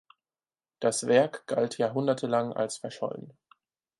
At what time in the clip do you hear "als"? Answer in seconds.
2.53-2.77